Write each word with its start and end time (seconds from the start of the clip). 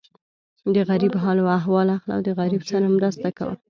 د 0.75 0.77
غریب 0.89 1.13
حال 1.23 1.37
احوال 1.57 1.87
اخله 1.97 2.13
او 2.15 2.19
د 2.27 2.29
غریب 2.39 2.61
سره 2.69 2.85
مرسته 2.97 3.27
کوه. 3.37 3.53